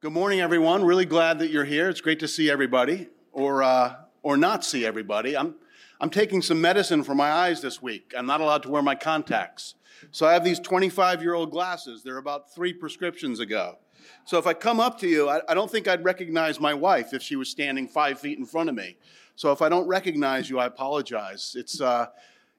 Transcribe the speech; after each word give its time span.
Good 0.00 0.12
morning, 0.12 0.38
everyone. 0.38 0.84
Really 0.84 1.06
glad 1.06 1.40
that 1.40 1.50
you're 1.50 1.64
here. 1.64 1.88
It's 1.88 2.00
great 2.00 2.20
to 2.20 2.28
see 2.28 2.48
everybody, 2.48 3.08
or 3.32 3.64
uh, 3.64 3.96
or 4.22 4.36
not 4.36 4.64
see 4.64 4.86
everybody. 4.86 5.36
I'm 5.36 5.56
I'm 6.00 6.08
taking 6.08 6.40
some 6.40 6.60
medicine 6.60 7.02
for 7.02 7.16
my 7.16 7.32
eyes 7.32 7.62
this 7.62 7.82
week. 7.82 8.14
I'm 8.16 8.24
not 8.24 8.40
allowed 8.40 8.62
to 8.62 8.70
wear 8.70 8.80
my 8.80 8.94
contacts, 8.94 9.74
so 10.12 10.24
I 10.24 10.34
have 10.34 10.44
these 10.44 10.60
25 10.60 11.20
year 11.20 11.34
old 11.34 11.50
glasses. 11.50 12.04
They're 12.04 12.18
about 12.18 12.54
three 12.54 12.72
prescriptions 12.72 13.40
ago. 13.40 13.78
So 14.24 14.38
if 14.38 14.46
I 14.46 14.54
come 14.54 14.78
up 14.78 15.00
to 15.00 15.08
you, 15.08 15.28
I, 15.28 15.40
I 15.48 15.54
don't 15.54 15.68
think 15.68 15.88
I'd 15.88 16.04
recognize 16.04 16.60
my 16.60 16.74
wife 16.74 17.12
if 17.12 17.20
she 17.20 17.34
was 17.34 17.48
standing 17.48 17.88
five 17.88 18.20
feet 18.20 18.38
in 18.38 18.46
front 18.46 18.68
of 18.68 18.76
me. 18.76 18.98
So 19.34 19.50
if 19.50 19.60
I 19.62 19.68
don't 19.68 19.88
recognize 19.88 20.48
you, 20.48 20.60
I 20.60 20.66
apologize. 20.66 21.56
It's 21.58 21.80
uh, 21.80 22.06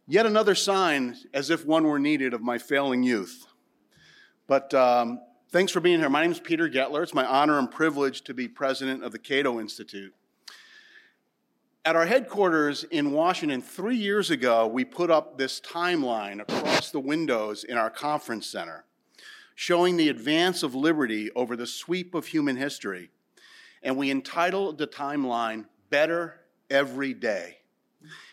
yet 0.09 0.25
another 0.25 0.55
sign, 0.55 1.15
as 1.33 1.51
if 1.51 1.65
one 1.65 1.85
were 1.85 1.99
needed, 1.99 2.33
of 2.33 2.41
my 2.41 2.57
failing 2.57 3.01
youth. 3.01 3.47
But 4.45 4.73
um, 4.73 5.21
Thanks 5.51 5.71
for 5.71 5.79
being 5.79 5.97
here. 5.97 6.09
My 6.09 6.21
name 6.21 6.31
is 6.31 6.39
Peter 6.39 6.69
Goettler. 6.69 7.01
It's 7.01 7.15
my 7.15 7.25
honor 7.25 7.57
and 7.57 7.71
privilege 7.71 8.21
to 8.25 8.35
be 8.35 8.47
president 8.47 9.03
of 9.03 9.11
the 9.11 9.17
Cato 9.17 9.59
Institute. 9.59 10.13
At 11.83 11.95
our 11.95 12.05
headquarters 12.05 12.83
in 12.83 13.13
Washington, 13.13 13.59
three 13.63 13.95
years 13.95 14.29
ago, 14.29 14.67
we 14.67 14.85
put 14.85 15.09
up 15.09 15.39
this 15.39 15.59
timeline 15.59 16.39
across 16.39 16.91
the 16.91 16.99
windows 16.99 17.63
in 17.63 17.79
our 17.79 17.89
conference 17.89 18.45
center, 18.45 18.85
showing 19.55 19.97
the 19.97 20.09
advance 20.09 20.61
of 20.61 20.75
liberty 20.75 21.31
over 21.31 21.55
the 21.55 21.65
sweep 21.65 22.13
of 22.13 22.27
human 22.27 22.55
history. 22.55 23.09
And 23.81 23.97
we 23.97 24.11
entitled 24.11 24.77
the 24.77 24.85
timeline, 24.85 25.65
Better 25.89 26.41
Every 26.69 27.15
Day. 27.15 27.57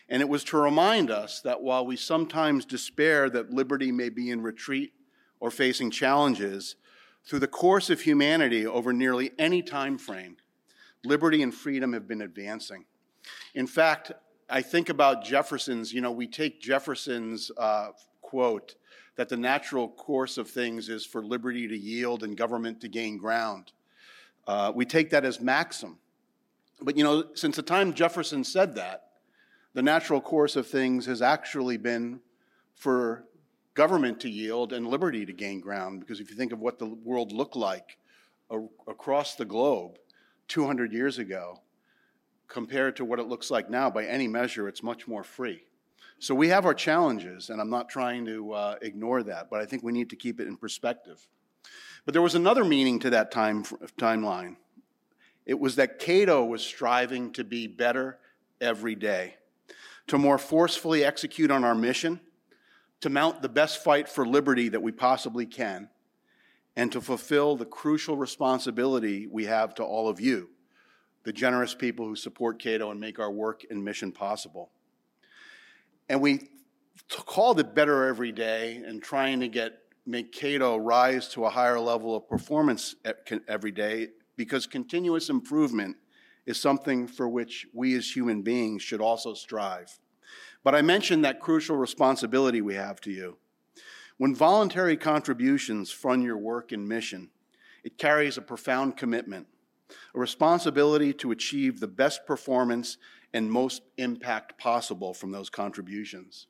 And 0.07 0.21
it 0.21 0.29
was 0.29 0.43
to 0.43 0.57
remind 0.57 1.09
us 1.09 1.41
that 1.41 1.63
while 1.63 1.83
we 1.83 1.95
sometimes 1.95 2.63
despair 2.63 3.27
that 3.31 3.49
liberty 3.49 3.91
may 3.91 4.09
be 4.09 4.29
in 4.29 4.43
retreat 4.43 4.93
or 5.39 5.49
facing 5.49 5.89
challenges, 5.89 6.75
through 7.27 7.39
the 7.39 7.47
course 7.47 7.89
of 7.89 8.01
humanity 8.01 8.65
over 8.65 8.93
nearly 8.93 9.31
any 9.37 9.61
time 9.61 9.97
frame, 9.97 10.37
liberty 11.03 11.43
and 11.43 11.53
freedom 11.53 11.91
have 11.93 12.07
been 12.07 12.21
advancing. 12.21 12.85
In 13.53 13.67
fact, 13.67 14.13
I 14.49 14.61
think 14.61 14.87
about 14.87 15.25
Jefferson's, 15.25 15.93
you 15.93 15.99
know, 15.99 16.11
we 16.11 16.25
take 16.25 16.61
Jefferson's 16.61 17.51
uh, 17.57 17.89
quote 18.21 18.75
that 19.17 19.27
the 19.27 19.35
natural 19.35 19.89
course 19.89 20.37
of 20.37 20.49
things 20.49 20.87
is 20.87 21.05
for 21.05 21.21
liberty 21.21 21.67
to 21.67 21.77
yield 21.77 22.23
and 22.23 22.37
government 22.37 22.79
to 22.81 22.87
gain 22.87 23.17
ground. 23.17 23.73
Uh, 24.47 24.71
we 24.73 24.85
take 24.85 25.09
that 25.09 25.25
as 25.25 25.41
maxim. 25.41 25.97
But, 26.81 26.95
you 26.95 27.03
know, 27.03 27.25
since 27.33 27.57
the 27.57 27.61
time 27.61 27.93
Jefferson 27.93 28.43
said 28.43 28.75
that, 28.75 29.03
the 29.73 29.81
natural 29.81 30.21
course 30.21 30.55
of 30.55 30.67
things 30.67 31.05
has 31.07 31.21
actually 31.21 31.77
been 31.77 32.21
for 32.75 33.25
government 33.77 34.19
to 34.19 34.27
yield 34.27 34.73
and 34.73 34.87
liberty 34.87 35.23
to 35.23 35.31
gain 35.31 35.61
ground. 35.61 35.99
Because 35.99 36.19
if 36.19 36.31
you 36.31 36.35
think 36.35 36.51
of 36.51 36.59
what 36.59 36.79
the 36.79 36.87
world 36.87 37.31
looked 37.31 37.55
like 37.55 37.97
across 38.87 39.35
the 39.35 39.45
globe 39.45 39.99
200 40.47 40.91
years 40.91 41.19
ago, 41.19 41.61
compared 42.47 42.95
to 42.95 43.05
what 43.05 43.19
it 43.19 43.27
looks 43.27 43.51
like 43.51 43.69
now, 43.69 43.87
by 43.87 44.03
any 44.05 44.27
measure, 44.27 44.67
it's 44.67 44.81
much 44.81 45.07
more 45.07 45.23
free. 45.23 45.61
So 46.17 46.33
we 46.33 46.47
have 46.47 46.65
our 46.65 46.73
challenges, 46.73 47.51
and 47.51 47.61
I'm 47.61 47.69
not 47.69 47.87
trying 47.87 48.25
to 48.25 48.51
uh, 48.51 48.75
ignore 48.81 49.21
that, 49.21 49.51
but 49.51 49.61
I 49.61 49.65
think 49.67 49.83
we 49.83 49.91
need 49.91 50.09
to 50.09 50.15
keep 50.15 50.39
it 50.39 50.47
in 50.47 50.57
perspective. 50.57 51.27
But 52.03 52.13
there 52.13 52.23
was 52.23 52.33
another 52.33 52.65
meaning 52.65 52.97
to 53.01 53.11
that 53.11 53.29
time 53.29 53.63
timeline. 53.99 54.55
It 55.45 55.59
was 55.59 55.75
that 55.75 55.99
Cato 55.99 56.43
was 56.43 56.63
striving 56.63 57.31
to 57.33 57.43
be 57.43 57.67
better 57.67 58.17
every 58.59 58.95
day, 58.95 59.35
to 60.07 60.17
more 60.17 60.39
forcefully 60.39 61.03
execute 61.05 61.51
on 61.51 61.63
our 61.63 61.75
mission, 61.75 62.21
to 63.01 63.09
mount 63.09 63.41
the 63.41 63.49
best 63.49 63.83
fight 63.83 64.09
for 64.09 64.25
liberty 64.25 64.69
that 64.69 64.81
we 64.81 64.91
possibly 64.91 65.45
can, 65.45 65.89
and 66.75 66.91
to 66.91 67.01
fulfill 67.01 67.55
the 67.55 67.65
crucial 67.65 68.17
responsibility 68.17 69.27
we 69.27 69.45
have 69.45 69.73
to 69.75 69.83
all 69.83 70.07
of 70.09 70.19
you, 70.19 70.49
the 71.23 71.33
generous 71.33 71.73
people 71.73 72.05
who 72.05 72.15
support 72.15 72.61
Cato 72.61 72.91
and 72.91 72.99
make 72.99 73.19
our 73.19 73.31
work 73.31 73.63
and 73.69 73.83
mission 73.83 74.11
possible. 74.11 74.71
And 76.09 76.21
we 76.21 76.49
called 77.09 77.59
it 77.59 77.75
Better 77.75 78.07
Every 78.07 78.31
Day 78.31 78.77
and 78.77 79.01
trying 79.01 79.39
to 79.41 79.47
get 79.47 79.73
make 80.05 80.31
Cato 80.31 80.77
rise 80.77 81.27
to 81.29 81.45
a 81.45 81.49
higher 81.49 81.79
level 81.79 82.15
of 82.15 82.29
performance 82.29 82.95
every 83.47 83.71
day 83.71 84.07
because 84.37 84.65
continuous 84.65 85.29
improvement 85.29 85.97
is 86.45 86.59
something 86.59 87.07
for 87.07 87.27
which 87.27 87.67
we 87.73 87.93
as 87.95 88.09
human 88.09 88.41
beings 88.41 88.81
should 88.81 89.01
also 89.01 89.33
strive. 89.33 89.99
But 90.63 90.75
I 90.75 90.81
mentioned 90.81 91.23
that 91.23 91.39
crucial 91.39 91.77
responsibility 91.77 92.61
we 92.61 92.75
have 92.75 92.99
to 93.01 93.11
you. 93.11 93.37
When 94.17 94.35
voluntary 94.35 94.97
contributions 94.97 95.91
fund 95.91 96.23
your 96.23 96.37
work 96.37 96.71
and 96.71 96.87
mission, 96.87 97.29
it 97.83 97.97
carries 97.97 98.37
a 98.37 98.41
profound 98.41 98.97
commitment, 98.97 99.47
a 100.15 100.19
responsibility 100.19 101.13
to 101.13 101.31
achieve 101.31 101.79
the 101.79 101.87
best 101.87 102.25
performance 102.25 102.97
and 103.33 103.51
most 103.51 103.83
impact 103.97 104.57
possible 104.57 105.13
from 105.13 105.31
those 105.31 105.49
contributions. 105.49 106.47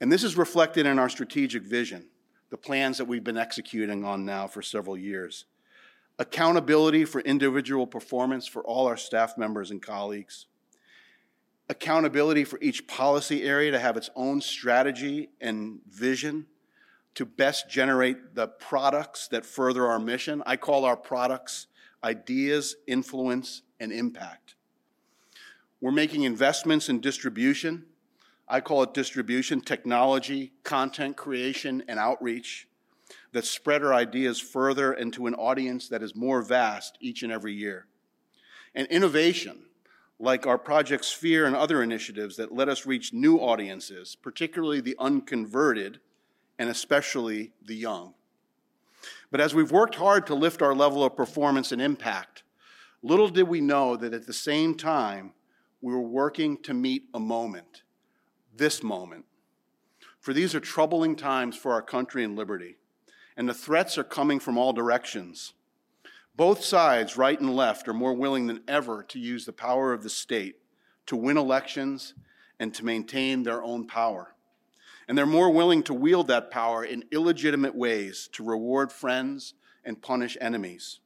And 0.00 0.10
this 0.10 0.24
is 0.24 0.36
reflected 0.36 0.86
in 0.86 0.98
our 0.98 1.08
strategic 1.08 1.62
vision, 1.62 2.08
the 2.50 2.56
plans 2.56 2.98
that 2.98 3.04
we've 3.04 3.24
been 3.24 3.36
executing 3.36 4.04
on 4.04 4.24
now 4.24 4.46
for 4.46 4.62
several 4.62 4.96
years. 4.96 5.44
Accountability 6.18 7.04
for 7.04 7.20
individual 7.20 7.86
performance 7.86 8.46
for 8.46 8.62
all 8.64 8.86
our 8.86 8.96
staff 8.96 9.38
members 9.38 9.70
and 9.70 9.80
colleagues 9.80 10.46
accountability 11.70 12.42
for 12.42 12.58
each 12.60 12.88
policy 12.88 13.44
area 13.44 13.70
to 13.70 13.78
have 13.78 13.96
its 13.96 14.10
own 14.16 14.40
strategy 14.40 15.30
and 15.40 15.78
vision 15.88 16.44
to 17.14 17.24
best 17.24 17.70
generate 17.70 18.34
the 18.34 18.48
products 18.48 19.28
that 19.28 19.46
further 19.46 19.86
our 19.86 20.00
mission. 20.00 20.42
I 20.44 20.56
call 20.56 20.84
our 20.84 20.96
products 20.96 21.68
ideas, 22.02 22.74
influence, 22.88 23.62
and 23.78 23.92
impact. 23.92 24.56
We're 25.80 25.92
making 25.92 26.24
investments 26.24 26.88
in 26.88 27.00
distribution. 27.00 27.84
I 28.48 28.60
call 28.60 28.82
it 28.82 28.92
distribution, 28.92 29.60
technology, 29.60 30.52
content 30.64 31.16
creation, 31.16 31.84
and 31.86 32.00
outreach 32.00 32.66
that 33.32 33.44
spread 33.44 33.84
our 33.84 33.94
ideas 33.94 34.40
further 34.40 34.92
into 34.92 35.28
an 35.28 35.34
audience 35.34 35.88
that 35.88 36.02
is 36.02 36.16
more 36.16 36.42
vast 36.42 36.98
each 37.00 37.22
and 37.22 37.30
every 37.30 37.54
year. 37.54 37.86
And 38.74 38.88
innovation, 38.88 39.66
like 40.20 40.46
our 40.46 40.58
Project 40.58 41.04
Sphere 41.06 41.46
and 41.46 41.56
other 41.56 41.82
initiatives 41.82 42.36
that 42.36 42.54
let 42.54 42.68
us 42.68 42.84
reach 42.84 43.14
new 43.14 43.38
audiences, 43.38 44.14
particularly 44.14 44.80
the 44.80 44.96
unconverted 44.98 45.98
and 46.58 46.68
especially 46.68 47.52
the 47.64 47.74
young. 47.74 48.12
But 49.30 49.40
as 49.40 49.54
we've 49.54 49.72
worked 49.72 49.94
hard 49.94 50.26
to 50.26 50.34
lift 50.34 50.60
our 50.60 50.74
level 50.74 51.02
of 51.02 51.16
performance 51.16 51.72
and 51.72 51.80
impact, 51.80 52.42
little 53.02 53.30
did 53.30 53.48
we 53.48 53.62
know 53.62 53.96
that 53.96 54.12
at 54.12 54.26
the 54.26 54.34
same 54.34 54.74
time, 54.74 55.32
we 55.80 55.94
were 55.94 56.00
working 56.02 56.58
to 56.64 56.74
meet 56.74 57.04
a 57.14 57.20
moment, 57.20 57.82
this 58.54 58.82
moment. 58.82 59.24
For 60.20 60.34
these 60.34 60.54
are 60.54 60.60
troubling 60.60 61.16
times 61.16 61.56
for 61.56 61.72
our 61.72 61.80
country 61.80 62.24
and 62.24 62.36
liberty, 62.36 62.76
and 63.38 63.48
the 63.48 63.54
threats 63.54 63.96
are 63.96 64.04
coming 64.04 64.38
from 64.38 64.58
all 64.58 64.74
directions. 64.74 65.54
Both 66.36 66.64
sides, 66.64 67.16
right 67.16 67.38
and 67.38 67.54
left, 67.54 67.88
are 67.88 67.94
more 67.94 68.14
willing 68.14 68.46
than 68.46 68.62
ever 68.66 69.02
to 69.04 69.18
use 69.18 69.44
the 69.44 69.52
power 69.52 69.92
of 69.92 70.02
the 70.02 70.10
state 70.10 70.56
to 71.06 71.16
win 71.16 71.36
elections 71.36 72.14
and 72.58 72.72
to 72.74 72.84
maintain 72.84 73.42
their 73.42 73.62
own 73.62 73.86
power. 73.86 74.34
And 75.08 75.18
they're 75.18 75.26
more 75.26 75.50
willing 75.50 75.82
to 75.84 75.94
wield 75.94 76.28
that 76.28 76.50
power 76.50 76.84
in 76.84 77.04
illegitimate 77.10 77.74
ways 77.74 78.28
to 78.32 78.44
reward 78.44 78.92
friends 78.92 79.54
and 79.84 80.00
punish 80.00 80.36
enemies. 80.40 81.00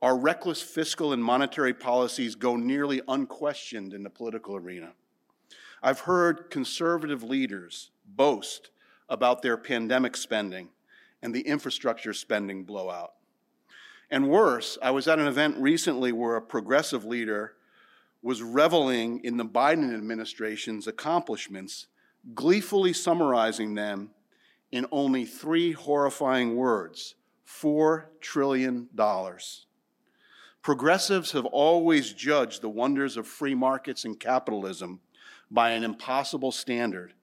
Our 0.00 0.16
reckless 0.16 0.62
fiscal 0.62 1.12
and 1.12 1.22
monetary 1.22 1.74
policies 1.74 2.34
go 2.34 2.56
nearly 2.56 3.00
unquestioned 3.08 3.92
in 3.92 4.02
the 4.02 4.10
political 4.10 4.56
arena. 4.56 4.92
I've 5.82 6.00
heard 6.00 6.50
conservative 6.50 7.22
leaders 7.24 7.90
boast 8.06 8.70
about 9.08 9.42
their 9.42 9.56
pandemic 9.56 10.16
spending 10.16 10.68
and 11.22 11.34
the 11.34 11.40
infrastructure 11.40 12.12
spending 12.12 12.64
blowout. 12.64 13.14
And 14.12 14.28
worse, 14.28 14.76
I 14.82 14.90
was 14.90 15.08
at 15.08 15.18
an 15.18 15.26
event 15.26 15.56
recently 15.56 16.12
where 16.12 16.36
a 16.36 16.42
progressive 16.42 17.06
leader 17.06 17.54
was 18.20 18.42
reveling 18.42 19.24
in 19.24 19.38
the 19.38 19.44
Biden 19.44 19.94
administration's 19.94 20.86
accomplishments, 20.86 21.86
gleefully 22.34 22.92
summarizing 22.92 23.74
them 23.74 24.10
in 24.70 24.84
only 24.92 25.24
three 25.24 25.72
horrifying 25.72 26.56
words 26.56 27.14
$4 27.48 28.04
trillion. 28.20 28.90
Progressives 30.60 31.32
have 31.32 31.46
always 31.46 32.12
judged 32.12 32.60
the 32.60 32.68
wonders 32.68 33.16
of 33.16 33.26
free 33.26 33.54
markets 33.54 34.04
and 34.04 34.20
capitalism 34.20 35.00
by 35.50 35.70
an 35.70 35.84
impossible 35.84 36.52
standard, 36.52 37.14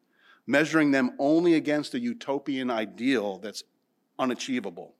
measuring 0.48 0.90
them 0.90 1.12
only 1.19 1.54
against 1.54 1.94
a 1.94 2.00
utopian 2.00 2.72
ideal 2.72 3.38
that's 3.38 3.64
unachievable. 4.18 4.96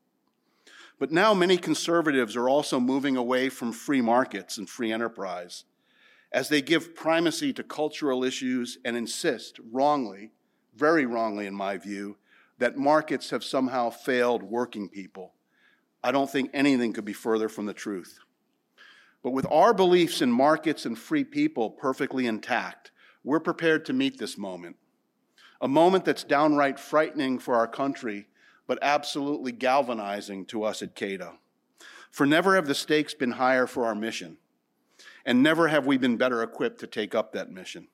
But 1.00 1.12
now 1.12 1.34
many 1.34 1.58
conservatives 1.58 2.36
are 2.36 2.50
also 2.50 2.80
moving 2.80 3.16
away 3.16 3.50
from 3.50 3.72
free 3.72 4.02
markets 4.02 4.58
and 4.58 4.70
free 4.70 4.92
enterprise 4.92 5.64
as 6.32 6.50
they 6.50 6.62
give 6.62 6.96
primacy 6.96 7.52
to 7.54 7.64
cultural 7.64 8.24
issues 8.24 8.78
and 8.86 8.96
insist, 8.96 9.60
wrongly, 9.72 10.32
very 10.76 11.06
wrongly 11.06 11.48
in 11.48 11.56
my 11.56 11.78
view, 11.78 12.18
that 12.60 12.78
markets 12.78 13.32
have 13.32 13.44
somehow 13.44 13.90
failed 13.90 14.44
working 14.44 14.90
people. 14.90 15.34
I 16.04 16.12
don't 16.12 16.30
think 16.30 16.52
anything 16.54 16.94
could 16.94 17.06
be 17.06 17.14
further 17.14 17.50
from 17.50 17.66
the 17.66 17.74
truth. 17.74 18.20
But 19.24 19.32
with 19.32 19.46
our 19.50 19.74
beliefs 19.74 20.22
in 20.22 20.32
markets 20.32 20.86
and 20.86 20.98
free 20.98 21.24
people 21.24 21.72
perfectly 21.72 22.28
intact, 22.28 22.92
we're 23.24 23.40
prepared 23.40 23.86
to 23.86 23.94
meet 23.94 24.18
this 24.18 24.38
moment. 24.38 24.78
A 25.62 25.68
moment 25.68 26.06
that's 26.06 26.24
downright 26.24 26.80
frightening 26.80 27.40
for 27.40 27.56
our 27.56 27.68
country, 27.68 28.28
but 28.70 28.78
absolutely 28.84 29.52
galvanizing 29.52 30.46
to 30.46 30.64
us 30.64 30.84
at 30.84 30.94
Cato. 30.94 31.40
For 32.12 32.28
never 32.28 32.54
have 32.54 32.68
the 32.68 32.76
stakes 32.76 33.16
been 33.16 33.32
higher 33.32 33.66
for 33.66 33.88
our 33.88 33.96
mission, 33.96 34.38
and 35.26 35.42
never 35.42 35.70
have 35.70 35.88
we 35.88 35.98
been 35.98 36.18
better 36.18 36.44
equipped 36.44 36.80
to 36.82 36.88
take 36.88 37.16
up 37.16 37.34
that 37.34 37.50
mission. 37.50 37.88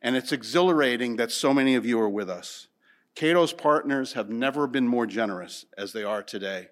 And 0.00 0.14
it's 0.14 0.30
exhilarating 0.30 1.16
that 1.16 1.32
so 1.32 1.52
many 1.52 1.74
of 1.74 1.84
you 1.84 1.98
are 1.98 2.08
with 2.08 2.30
us. 2.30 2.68
Cato's 3.16 3.52
partners 3.52 4.12
have 4.12 4.30
never 4.30 4.68
been 4.68 4.86
more 4.86 5.04
generous 5.04 5.66
as 5.76 5.92
they 5.92 6.04
are 6.04 6.22
today, 6.22 6.68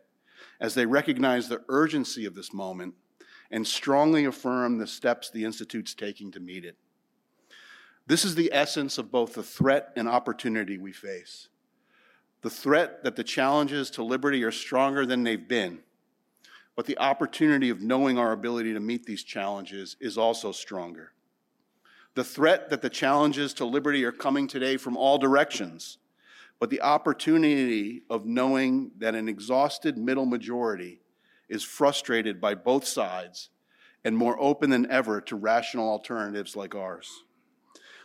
as 0.60 0.76
they 0.76 0.86
recognize 0.86 1.48
the 1.48 1.64
urgency 1.68 2.26
of 2.26 2.36
this 2.36 2.54
moment 2.54 2.94
and 3.50 3.66
strongly 3.66 4.24
affirm 4.24 4.78
the 4.78 4.86
steps 4.86 5.30
the 5.30 5.44
Institute's 5.44 5.94
taking 5.94 6.30
to 6.30 6.38
meet 6.38 6.64
it. 6.64 6.76
This 8.06 8.24
is 8.24 8.36
the 8.36 8.52
essence 8.52 8.98
of 8.98 9.10
both 9.10 9.34
the 9.34 9.42
threat 9.42 9.92
and 9.96 10.08
opportunity 10.08 10.78
we 10.78 10.92
face. 10.92 11.48
The 12.42 12.50
threat 12.50 13.02
that 13.04 13.16
the 13.16 13.24
challenges 13.24 13.90
to 13.90 14.02
liberty 14.04 14.44
are 14.44 14.52
stronger 14.52 15.06
than 15.06 15.22
they've 15.22 15.48
been, 15.48 15.80
but 16.74 16.86
the 16.86 16.98
opportunity 16.98 17.70
of 17.70 17.80
knowing 17.80 18.18
our 18.18 18.32
ability 18.32 18.72
to 18.74 18.80
meet 18.80 19.06
these 19.06 19.24
challenges 19.24 19.96
is 20.00 20.18
also 20.18 20.52
stronger. 20.52 21.12
The 22.14 22.24
threat 22.24 22.70
that 22.70 22.82
the 22.82 22.90
challenges 22.90 23.52
to 23.54 23.64
liberty 23.64 24.04
are 24.04 24.12
coming 24.12 24.46
today 24.46 24.76
from 24.76 24.96
all 24.96 25.18
directions, 25.18 25.98
but 26.60 26.70
the 26.70 26.82
opportunity 26.82 28.02
of 28.08 28.26
knowing 28.26 28.92
that 28.98 29.14
an 29.14 29.28
exhausted 29.28 29.98
middle 29.98 30.26
majority 30.26 31.00
is 31.48 31.62
frustrated 31.62 32.40
by 32.40 32.54
both 32.54 32.86
sides 32.86 33.50
and 34.04 34.16
more 34.16 34.40
open 34.40 34.70
than 34.70 34.90
ever 34.90 35.20
to 35.20 35.36
rational 35.36 35.88
alternatives 35.88 36.56
like 36.56 36.74
ours 36.74 37.24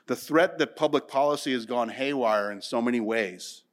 the 0.07 0.15
threat 0.15 0.57
that 0.57 0.75
public 0.75 1.07
policy 1.07 1.53
has 1.53 1.65
gone 1.65 1.89
haywire 1.89 2.51
in 2.51 2.61
so 2.61 2.81
many 2.81 2.99
ways, 2.99 3.63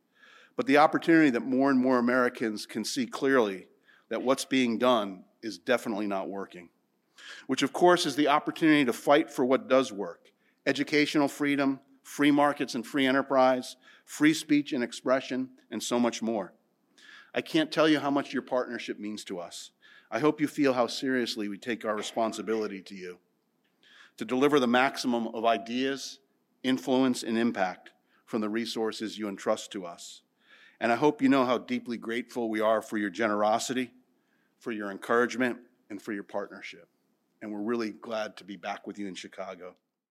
but 0.58 0.66
the 0.66 0.78
opportunity 0.78 1.31
that 1.31 1.46
more 1.46 1.70
and 1.70 1.78
more 1.78 1.99
Americans 1.99 2.66
can 2.66 2.84
see 2.84 3.06
clearly 3.06 3.69
that 4.08 4.25
what's 4.25 4.44
being 4.44 4.76
done 4.76 5.22
is 5.40 5.56
definitely 5.56 6.08
not 6.08 6.28
working. 6.28 6.69
Which, 7.46 7.62
of 7.62 7.72
course, 7.72 8.05
is 8.06 8.16
the 8.16 8.26
opportunity 8.26 8.84
to 8.84 8.93
fight 8.93 9.31
for 9.31 9.44
what 9.44 9.69
does 9.69 9.93
work 9.93 10.32
educational 10.66 11.28
freedom, 11.28 11.78
free 12.02 12.32
markets 12.32 12.75
and 12.75 12.84
free 12.84 13.06
enterprise, 13.06 13.76
free 14.05 14.34
speech 14.34 14.72
and 14.72 14.82
expression, 14.82 15.49
and 15.70 15.81
so 15.81 16.00
much 16.00 16.22
more. 16.22 16.52
I 17.32 17.40
can't 17.40 17.70
tell 17.70 17.88
you 17.88 18.00
how 18.00 18.10
much 18.10 18.32
your 18.32 18.43
partnership 18.43 18.99
means 18.99 19.22
to 19.26 19.38
us. 19.38 19.70
I 20.10 20.19
hope 20.19 20.40
you 20.40 20.49
feel 20.49 20.72
how 20.72 20.88
seriously 20.88 21.49
we 21.49 21.56
take 21.56 21.84
our 21.84 21.94
responsibility 21.94 22.82
to 22.82 22.96
you 22.96 23.19
to 24.16 24.25
deliver 24.25 24.58
the 24.58 24.66
maximum 24.66 25.28
of 25.28 25.44
ideas, 25.44 26.19
influence, 26.64 27.22
and 27.22 27.38
impact 27.38 27.93
from 28.26 28.40
the 28.40 28.49
resources 28.49 29.16
you 29.16 29.28
entrust 29.28 29.70
to 29.70 29.87
us. 29.87 30.22
And 30.80 30.92
I 30.92 30.96
hope 30.96 31.22
you 31.22 31.28
know 31.28 31.44
how 31.44 31.58
deeply 31.58 31.96
grateful 31.96 32.48
we 32.48 32.60
are 32.60 32.80
for 32.80 32.98
your 32.98 33.10
generosity, 33.10 33.90
for 34.58 34.70
your 34.70 34.90
encouragement, 34.90 35.58
and 35.90 36.00
for 36.00 36.12
your 36.12 36.22
partnership. 36.22 36.88
And 37.42 37.52
we're 37.52 37.62
really 37.62 37.90
glad 37.90 38.36
to 38.38 38.44
be 38.44 38.56
back 38.56 38.86
with 38.86 38.98
you 38.98 39.06
in 39.08 39.14
Chicago. 39.14 39.75